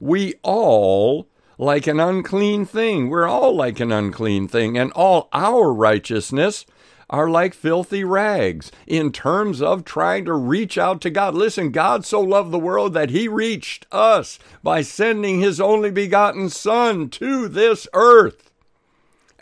We 0.01 0.37
all 0.43 1.29
like 1.59 1.87
an 1.87 2.01
unclean 2.01 2.65
thing. 2.65 3.11
We're 3.11 3.29
all 3.29 3.55
like 3.55 3.81
an 3.81 3.93
unclean 3.93 4.49
thing, 4.49 4.79
and 4.79 4.91
all 4.93 5.29
our 5.35 5.71
righteousness 5.75 6.65
are 7.11 7.29
like 7.29 7.53
filthy 7.53 8.03
rags 8.03 8.73
in 8.87 9.13
terms 9.13 9.61
of 9.61 9.85
trying 9.85 10.25
to 10.25 10.33
reach 10.33 10.79
out 10.79 11.03
to 11.03 11.11
God. 11.11 11.35
Listen, 11.35 11.71
God 11.71 12.07
so 12.07 12.23
loved 12.23 12.51
the 12.51 12.59
world 12.59 12.95
that 12.95 13.11
he 13.11 13.29
reached 13.29 13.85
us 13.93 14.39
by 14.63 14.81
sending 14.81 15.41
his 15.41 15.61
only 15.61 15.91
begotten 15.91 16.49
Son 16.49 17.11
to 17.11 17.47
this 17.47 17.87
earth 17.93 18.48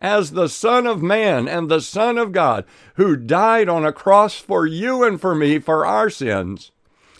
as 0.00 0.32
the 0.32 0.48
Son 0.48 0.86
of 0.86 1.02
Man 1.02 1.48
and 1.48 1.70
the 1.70 1.80
Son 1.80 2.18
of 2.18 2.32
God, 2.32 2.64
who 2.94 3.16
died 3.16 3.68
on 3.68 3.84
a 3.84 3.92
cross 3.92 4.38
for 4.38 4.66
you 4.66 5.02
and 5.02 5.20
for 5.20 5.34
me 5.34 5.58
for 5.58 5.86
our 5.86 6.10
sins 6.10 6.70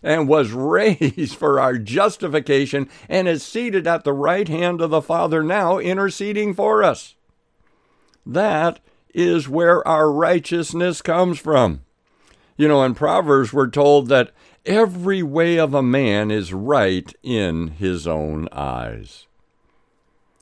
and 0.02 0.28
was 0.28 0.50
raised 0.52 1.34
for 1.36 1.58
our 1.60 1.78
justification 1.78 2.88
and 3.08 3.28
is 3.28 3.42
seated 3.42 3.86
at 3.86 4.04
the 4.04 4.12
right 4.12 4.48
hand 4.48 4.80
of 4.80 4.90
the 4.90 5.02
Father 5.02 5.42
now, 5.42 5.78
interceding 5.78 6.54
for 6.54 6.82
us. 6.82 7.14
That 8.24 8.80
is 9.14 9.48
where 9.48 9.86
our 9.86 10.10
righteousness 10.10 11.00
comes 11.00 11.38
from. 11.38 11.82
You 12.56 12.68
know, 12.68 12.82
in 12.84 12.94
Proverbs, 12.94 13.52
we're 13.52 13.68
told 13.68 14.08
that 14.08 14.32
every 14.64 15.22
way 15.22 15.58
of 15.58 15.74
a 15.74 15.82
man 15.82 16.30
is 16.30 16.52
right 16.52 17.12
in 17.22 17.68
his 17.68 18.06
own 18.06 18.48
eyes. 18.52 19.26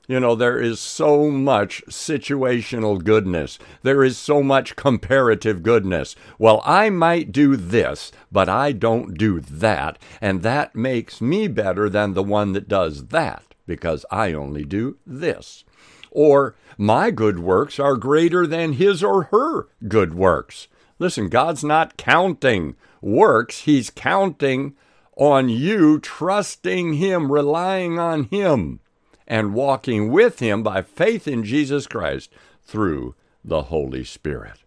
You 0.06 0.20
know, 0.20 0.34
there 0.34 0.60
is 0.60 0.80
so 0.80 1.30
much 1.30 1.82
situational 1.86 3.02
goodness. 3.02 3.58
There 3.82 4.04
is 4.04 4.18
so 4.18 4.42
much 4.42 4.76
comparative 4.76 5.62
goodness. 5.62 6.14
Well, 6.38 6.60
I 6.64 6.90
might 6.90 7.32
do 7.32 7.56
this, 7.56 8.12
but 8.30 8.46
I 8.46 8.72
don't 8.72 9.16
do 9.16 9.40
that, 9.40 9.98
and 10.20 10.42
that 10.42 10.76
makes 10.76 11.22
me 11.22 11.48
better 11.48 11.88
than 11.88 12.12
the 12.12 12.22
one 12.22 12.52
that 12.52 12.68
does 12.68 13.06
that 13.06 13.54
because 13.66 14.04
I 14.10 14.34
only 14.34 14.64
do 14.64 14.98
this. 15.06 15.64
Or, 16.10 16.54
my 16.76 17.10
good 17.10 17.38
works 17.38 17.78
are 17.78 17.96
greater 17.96 18.46
than 18.46 18.74
his 18.74 19.02
or 19.02 19.24
her 19.24 19.68
good 19.88 20.12
works. 20.12 20.68
Listen, 20.98 21.30
God's 21.30 21.64
not 21.64 21.96
counting 21.96 22.76
works, 23.00 23.60
He's 23.60 23.88
counting 23.88 24.74
on 25.16 25.48
you 25.48 25.98
trusting 25.98 26.94
Him, 26.94 27.32
relying 27.32 27.98
on 27.98 28.24
Him 28.24 28.80
and 29.26 29.54
walking 29.54 30.10
with 30.10 30.38
Him 30.40 30.62
by 30.62 30.82
faith 30.82 31.26
in 31.26 31.44
Jesus 31.44 31.86
Christ 31.86 32.30
through 32.62 33.14
the 33.44 33.64
Holy 33.64 34.04
Spirit. 34.04 34.58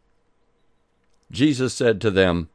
Jesus 1.31 1.73
said 1.73 1.99
to 2.01 2.11
them, 2.11 2.49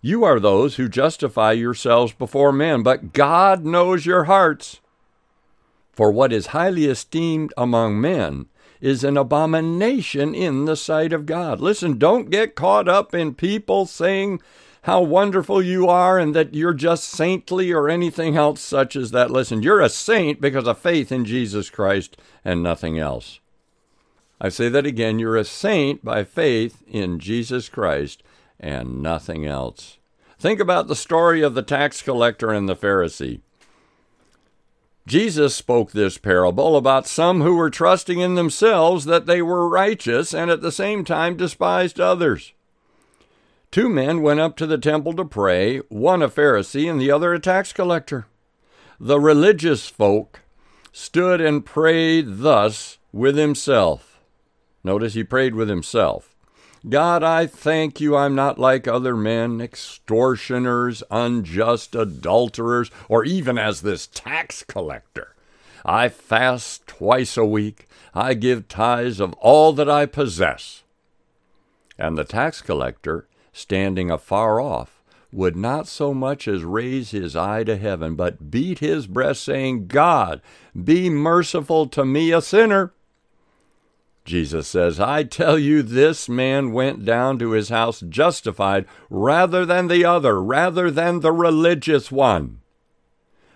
You 0.00 0.24
are 0.24 0.40
those 0.40 0.76
who 0.76 0.88
justify 0.88 1.52
yourselves 1.52 2.12
before 2.12 2.52
men, 2.52 2.82
but 2.82 3.12
God 3.12 3.64
knows 3.64 4.06
your 4.06 4.24
hearts. 4.24 4.80
For 5.92 6.10
what 6.10 6.32
is 6.32 6.48
highly 6.48 6.86
esteemed 6.86 7.52
among 7.56 8.00
men 8.00 8.46
is 8.80 9.02
an 9.02 9.16
abomination 9.16 10.34
in 10.34 10.64
the 10.64 10.76
sight 10.76 11.12
of 11.12 11.26
God. 11.26 11.60
Listen, 11.60 11.98
don't 11.98 12.30
get 12.30 12.54
caught 12.54 12.88
up 12.88 13.14
in 13.14 13.34
people 13.34 13.86
saying 13.86 14.40
how 14.88 15.02
wonderful 15.02 15.62
you 15.62 15.86
are 15.86 16.18
and 16.18 16.34
that 16.34 16.54
you're 16.54 16.72
just 16.72 17.04
saintly 17.04 17.70
or 17.70 17.90
anything 17.90 18.38
else 18.38 18.62
such 18.62 18.96
as 18.96 19.10
that. 19.10 19.30
Listen, 19.30 19.62
you're 19.62 19.82
a 19.82 19.88
saint 19.90 20.40
because 20.40 20.66
of 20.66 20.78
faith 20.78 21.12
in 21.12 21.26
Jesus 21.26 21.68
Christ 21.68 22.16
and 22.42 22.62
nothing 22.62 22.98
else. 22.98 23.38
I 24.40 24.48
say 24.48 24.70
that 24.70 24.86
again 24.86 25.18
you're 25.18 25.36
a 25.36 25.44
saint 25.44 26.02
by 26.02 26.24
faith 26.24 26.82
in 26.86 27.18
Jesus 27.18 27.68
Christ 27.68 28.22
and 28.58 29.02
nothing 29.02 29.44
else. 29.44 29.98
Think 30.38 30.58
about 30.58 30.88
the 30.88 30.96
story 30.96 31.42
of 31.42 31.52
the 31.52 31.62
tax 31.62 32.00
collector 32.00 32.50
and 32.50 32.66
the 32.66 32.74
Pharisee. 32.74 33.42
Jesus 35.06 35.54
spoke 35.54 35.92
this 35.92 36.16
parable 36.16 36.76
about 36.78 37.06
some 37.06 37.42
who 37.42 37.56
were 37.56 37.68
trusting 37.68 38.20
in 38.20 38.36
themselves 38.36 39.04
that 39.04 39.26
they 39.26 39.42
were 39.42 39.68
righteous 39.68 40.32
and 40.32 40.50
at 40.50 40.62
the 40.62 40.72
same 40.72 41.04
time 41.04 41.36
despised 41.36 42.00
others. 42.00 42.54
Two 43.70 43.88
men 43.88 44.22
went 44.22 44.40
up 44.40 44.56
to 44.56 44.66
the 44.66 44.78
temple 44.78 45.14
to 45.14 45.24
pray, 45.24 45.78
one 45.88 46.22
a 46.22 46.28
Pharisee 46.28 46.90
and 46.90 47.00
the 47.00 47.10
other 47.10 47.34
a 47.34 47.38
tax 47.38 47.72
collector. 47.72 48.26
The 48.98 49.20
religious 49.20 49.88
folk 49.88 50.40
stood 50.90 51.40
and 51.40 51.64
prayed 51.64 52.38
thus 52.38 52.98
with 53.12 53.36
himself. 53.36 54.20
Notice 54.82 55.14
he 55.14 55.22
prayed 55.22 55.54
with 55.54 55.68
himself. 55.68 56.34
God, 56.88 57.22
I 57.22 57.46
thank 57.46 58.00
you 58.00 58.16
I'm 58.16 58.34
not 58.34 58.58
like 58.58 58.88
other 58.88 59.14
men, 59.14 59.60
extortioners, 59.60 61.02
unjust 61.10 61.94
adulterers, 61.94 62.90
or 63.08 63.24
even 63.24 63.58
as 63.58 63.82
this 63.82 64.06
tax 64.06 64.62
collector. 64.62 65.34
I 65.84 66.08
fast 66.08 66.86
twice 66.86 67.36
a 67.36 67.44
week. 67.44 67.86
I 68.14 68.34
give 68.34 68.68
tithes 68.68 69.20
of 69.20 69.34
all 69.34 69.72
that 69.74 69.90
I 69.90 70.06
possess. 70.06 70.84
And 71.98 72.16
the 72.16 72.24
tax 72.24 72.62
collector 72.62 73.27
standing 73.52 74.10
afar 74.10 74.60
off, 74.60 75.02
would 75.30 75.56
not 75.56 75.86
so 75.86 76.14
much 76.14 76.48
as 76.48 76.64
raise 76.64 77.10
his 77.10 77.36
eye 77.36 77.64
to 77.64 77.76
heaven, 77.76 78.14
but 78.14 78.50
beat 78.50 78.78
his 78.78 79.06
breast, 79.06 79.44
saying, 79.44 79.86
God, 79.86 80.40
be 80.84 81.10
merciful 81.10 81.86
to 81.88 82.04
me, 82.04 82.32
a 82.32 82.40
sinner. 82.40 82.92
Jesus 84.24 84.68
says, 84.68 85.00
I 85.00 85.22
tell 85.22 85.58
you, 85.58 85.82
this 85.82 86.28
man 86.28 86.72
went 86.72 87.04
down 87.04 87.38
to 87.38 87.52
his 87.52 87.70
house 87.70 88.00
justified 88.00 88.86
rather 89.08 89.64
than 89.64 89.88
the 89.88 90.04
other, 90.04 90.42
rather 90.42 90.90
than 90.90 91.20
the 91.20 91.32
religious 91.32 92.12
one. 92.12 92.60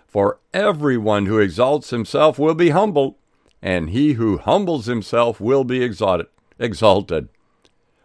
For 0.07 0.39
everyone 0.53 1.27
who 1.27 1.39
exalts 1.39 1.89
himself 1.89 2.37
will 2.37 2.55
be 2.55 2.69
humbled, 2.69 3.15
and 3.61 3.89
he 3.89 4.13
who 4.13 4.37
humbles 4.37 4.85
himself 4.85 5.39
will 5.39 5.63
be 5.63 5.83
exalted. 5.83 6.27
exalted 6.59 7.29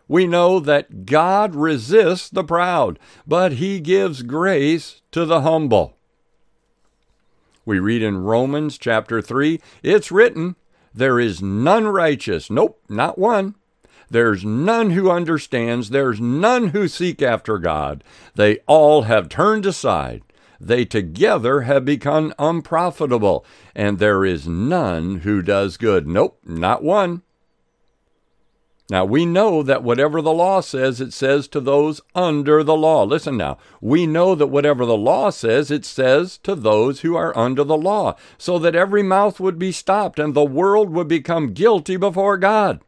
we 0.08 0.26
know 0.26 0.58
that 0.58 1.04
God 1.06 1.54
resists 1.54 2.30
the 2.30 2.42
proud, 2.42 2.98
but 3.26 3.52
he 3.52 3.78
gives 3.78 4.22
grace 4.22 5.02
to 5.12 5.24
the 5.24 5.42
humble. 5.42 5.94
We 7.64 7.78
read 7.78 8.02
in 8.02 8.24
Romans 8.24 8.78
chapter 8.78 9.20
3 9.20 9.60
it's 9.82 10.10
written, 10.10 10.56
There 10.94 11.20
is 11.20 11.42
none 11.42 11.86
righteous, 11.86 12.50
nope, 12.50 12.80
not 12.88 13.18
one. 13.18 13.54
There's 14.10 14.42
none 14.42 14.90
who 14.90 15.10
understands, 15.10 15.90
there's 15.90 16.18
none 16.18 16.68
who 16.68 16.88
seek 16.88 17.20
after 17.20 17.58
God. 17.58 18.02
They 18.34 18.60
all 18.66 19.02
have 19.02 19.28
turned 19.28 19.66
aside. 19.66 20.22
They 20.58 20.86
together 20.86 21.60
have 21.60 21.84
become 21.84 22.32
unprofitable, 22.38 23.44
and 23.74 23.98
there 23.98 24.24
is 24.24 24.48
none 24.48 25.18
who 25.18 25.42
does 25.42 25.76
good. 25.76 26.08
Nope, 26.08 26.38
not 26.44 26.82
one. 26.82 27.22
Now, 28.90 29.05
we 29.05 29.27
know 29.27 29.62
that 29.62 29.83
whatever 29.83 30.22
the 30.22 30.33
law 30.33 30.62
says, 30.62 30.98
it 30.98 31.12
says 31.12 31.46
to 31.48 31.61
those 31.61 32.01
under 32.14 32.64
the 32.64 32.77
law. 32.77 33.05
Listen 33.05 33.37
now. 33.37 33.59
We 33.83 34.07
know 34.07 34.35
that 34.35 34.46
whatever 34.46 34.87
the 34.87 34.96
law 34.96 35.29
says, 35.29 35.70
it 35.70 35.85
says 35.85 36.38
to 36.38 36.55
those 36.55 37.01
who 37.01 37.14
are 37.14 37.37
under 37.37 37.64
the 37.64 37.77
law, 37.77 38.16
so 38.38 38.59
that 38.61 38.74
every 38.74 39.03
mouth 39.03 39.40
would 39.40 39.59
be 39.59 39.72
stopped 39.72 40.18
and 40.18 40.33
the 40.33 40.44
world 40.44 40.88
would 40.90 41.07
become 41.07 41.53
guilty 41.53 41.98
before 41.98 42.38
God. 42.38 42.81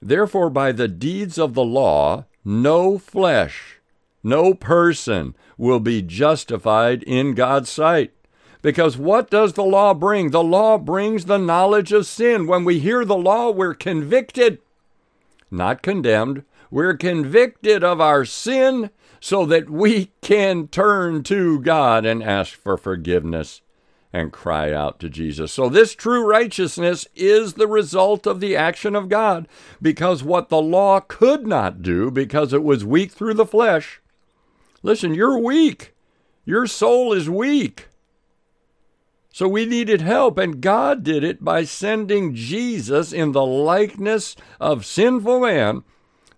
Therefore, 0.00 0.48
by 0.48 0.72
the 0.72 0.88
deeds 0.88 1.36
of 1.36 1.52
the 1.52 1.64
law, 1.64 2.24
no 2.42 2.96
flesh, 2.96 3.80
no 4.22 4.54
person 4.54 5.34
will 5.58 5.80
be 5.80 6.00
justified 6.00 7.02
in 7.02 7.34
God's 7.34 7.68
sight. 7.68 8.12
Because 8.62 8.96
what 8.96 9.30
does 9.30 9.52
the 9.52 9.64
law 9.64 9.92
bring? 9.92 10.30
The 10.30 10.42
law 10.42 10.78
brings 10.78 11.26
the 11.26 11.38
knowledge 11.38 11.92
of 11.92 12.06
sin. 12.06 12.46
When 12.46 12.64
we 12.64 12.78
hear 12.78 13.04
the 13.04 13.16
law, 13.16 13.50
we're 13.50 13.74
convicted 13.74 14.60
not 15.50 15.82
condemned. 15.82 16.44
We're 16.70 16.96
convicted 16.96 17.84
of 17.84 18.00
our 18.00 18.24
sin 18.24 18.90
so 19.20 19.46
that 19.46 19.70
we 19.70 20.12
can 20.20 20.68
turn 20.68 21.22
to 21.24 21.60
God 21.60 22.04
and 22.04 22.22
ask 22.22 22.54
for 22.54 22.76
forgiveness 22.76 23.62
and 24.12 24.32
cry 24.32 24.72
out 24.72 24.98
to 25.00 25.10
Jesus. 25.10 25.52
So, 25.52 25.68
this 25.68 25.94
true 25.94 26.24
righteousness 26.24 27.06
is 27.14 27.54
the 27.54 27.66
result 27.66 28.26
of 28.26 28.40
the 28.40 28.56
action 28.56 28.94
of 28.94 29.08
God 29.08 29.46
because 29.82 30.22
what 30.22 30.48
the 30.48 30.62
law 30.62 31.00
could 31.00 31.46
not 31.46 31.82
do 31.82 32.10
because 32.10 32.52
it 32.52 32.62
was 32.62 32.84
weak 32.84 33.12
through 33.12 33.34
the 33.34 33.46
flesh. 33.46 34.00
Listen, 34.82 35.14
you're 35.14 35.38
weak. 35.38 35.94
Your 36.44 36.66
soul 36.66 37.12
is 37.12 37.28
weak. 37.28 37.88
So 39.36 39.46
we 39.46 39.66
needed 39.66 40.00
help, 40.00 40.38
and 40.38 40.62
God 40.62 41.02
did 41.02 41.22
it 41.22 41.44
by 41.44 41.64
sending 41.64 42.34
Jesus 42.34 43.12
in 43.12 43.32
the 43.32 43.44
likeness 43.44 44.34
of 44.58 44.86
sinful 44.86 45.40
man. 45.40 45.84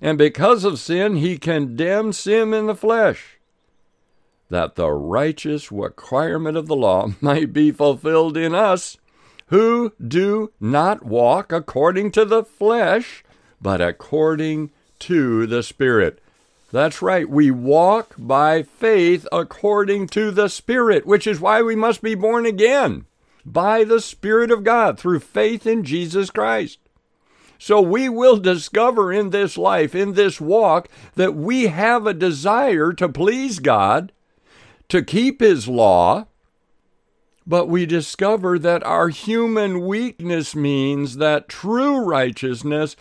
And 0.01 0.19
because 0.19 0.65
of 0.65 0.81
sin, 0.81 1.15
he 1.15 1.39
condemned 1.39 2.17
sin 2.17 2.53
in 2.53 2.67
the 2.67 2.75
flesh, 2.75 3.39
that 4.51 4.75
the 4.75 4.91
righteous 4.91 5.71
requirement 5.71 6.57
of 6.57 6.67
the 6.67 6.75
law 6.75 7.11
might 7.21 7.53
be 7.53 7.71
fulfilled 7.71 8.37
in 8.37 8.53
us, 8.53 8.97
who 9.47 9.93
do 10.05 10.51
not 10.59 11.05
walk 11.05 11.53
according 11.53 12.11
to 12.11 12.25
the 12.25 12.43
flesh, 12.43 13.23
but 13.63 13.81
according 13.81 14.73
to 14.99 15.47
the 15.47 15.63
Spirit. 15.63 16.21
That's 16.71 17.01
right. 17.01 17.29
We 17.29 17.51
walk 17.51 18.15
by 18.19 18.63
faith 18.63 19.27
according 19.33 20.09
to 20.09 20.31
the 20.31 20.49
Spirit, 20.49 21.07
which 21.07 21.27
is 21.27 21.41
why 21.41 21.63
we 21.63 21.75
must 21.75 22.03
be 22.03 22.15
born 22.15 22.45
again 22.45 23.07
by 23.45 23.85
the 23.85 24.01
Spirit 24.01 24.51
of 24.51 24.65
God 24.65 24.99
through 24.99 25.21
faith 25.21 25.67
in 25.67 25.83
Jesus 25.83 26.31
Christ. 26.31 26.79
So 27.59 27.81
we 27.81 28.09
will 28.09 28.37
discover 28.37 29.13
in 29.13 29.31
this 29.31 29.57
life, 29.57 29.95
in 29.95 30.13
this 30.13 30.41
walk, 30.41 30.89
that 31.15 31.35
we 31.35 31.69
have 31.69 32.07
a 32.07 32.15
desire 32.15 32.93
to 32.93 33.09
please 33.09 33.59
God, 33.59 34.13
to 34.89 35.03
keep 35.03 35.41
His 35.41 35.67
law, 35.69 36.27
but 37.47 37.67
we 37.67 37.87
discover 37.87 38.59
that 38.59 38.85
our 38.85 39.09
human 39.09 39.87
weakness 39.87 40.55
means 40.55 41.17
that 41.17 41.49
true 41.49 42.05
righteousness 42.05 42.95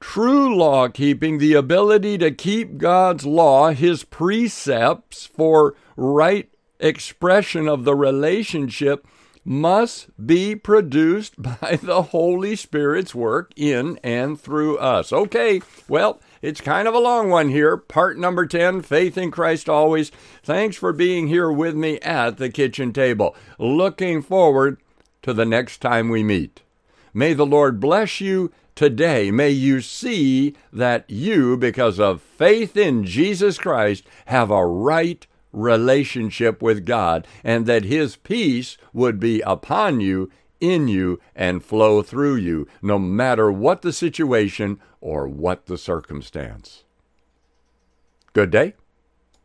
True 0.00 0.56
law 0.56 0.88
keeping, 0.88 1.38
the 1.38 1.54
ability 1.54 2.18
to 2.18 2.30
keep 2.30 2.78
God's 2.78 3.26
law, 3.26 3.70
His 3.70 4.04
precepts 4.04 5.26
for 5.26 5.74
right 5.96 6.48
expression 6.78 7.68
of 7.68 7.84
the 7.84 7.96
relationship, 7.96 9.06
must 9.44 10.08
be 10.24 10.54
produced 10.54 11.40
by 11.60 11.78
the 11.82 12.02
Holy 12.02 12.54
Spirit's 12.54 13.14
work 13.14 13.52
in 13.56 13.98
and 14.04 14.40
through 14.40 14.78
us. 14.78 15.12
Okay, 15.12 15.62
well, 15.88 16.20
it's 16.42 16.60
kind 16.60 16.86
of 16.86 16.94
a 16.94 17.00
long 17.00 17.30
one 17.30 17.48
here. 17.48 17.76
Part 17.76 18.18
number 18.18 18.46
10 18.46 18.82
Faith 18.82 19.18
in 19.18 19.30
Christ 19.30 19.68
Always. 19.68 20.12
Thanks 20.42 20.76
for 20.76 20.92
being 20.92 21.28
here 21.28 21.50
with 21.50 21.74
me 21.74 21.98
at 22.00 22.36
the 22.36 22.50
kitchen 22.50 22.92
table. 22.92 23.34
Looking 23.58 24.22
forward 24.22 24.78
to 25.22 25.32
the 25.32 25.46
next 25.46 25.78
time 25.78 26.08
we 26.08 26.22
meet. 26.22 26.62
May 27.12 27.32
the 27.32 27.46
Lord 27.46 27.80
bless 27.80 28.20
you 28.20 28.52
Today, 28.78 29.32
may 29.32 29.50
you 29.50 29.80
see 29.80 30.54
that 30.72 31.04
you, 31.10 31.56
because 31.56 31.98
of 31.98 32.22
faith 32.22 32.76
in 32.76 33.02
Jesus 33.02 33.58
Christ, 33.58 34.04
have 34.26 34.52
a 34.52 34.64
right 34.64 35.26
relationship 35.52 36.62
with 36.62 36.86
God 36.86 37.26
and 37.42 37.66
that 37.66 37.82
His 37.82 38.14
peace 38.14 38.78
would 38.92 39.18
be 39.18 39.40
upon 39.40 39.98
you, 39.98 40.30
in 40.60 40.86
you, 40.86 41.18
and 41.34 41.64
flow 41.64 42.02
through 42.02 42.36
you, 42.36 42.68
no 42.80 43.00
matter 43.00 43.50
what 43.50 43.82
the 43.82 43.92
situation 43.92 44.78
or 45.00 45.26
what 45.26 45.66
the 45.66 45.76
circumstance. 45.76 46.84
Good 48.32 48.52
day. 48.52 48.74